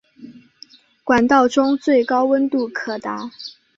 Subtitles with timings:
[1.03, 3.29] 管道中最高温度可达。